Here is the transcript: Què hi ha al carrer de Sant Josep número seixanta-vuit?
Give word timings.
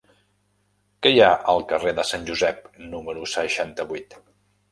Què 1.05 1.09
hi 1.15 1.19
ha 1.25 1.33
al 1.53 1.59
carrer 1.73 1.93
de 1.99 2.07
Sant 2.13 2.25
Josep 2.29 2.65
número 2.95 3.27
seixanta-vuit? 3.35 4.19